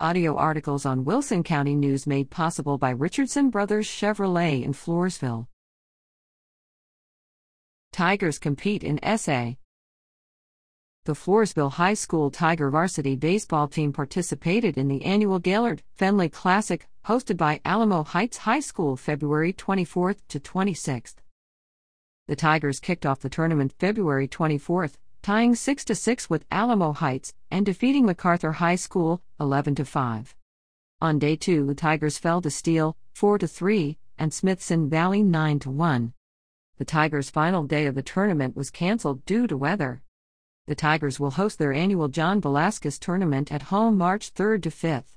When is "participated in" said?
13.92-14.88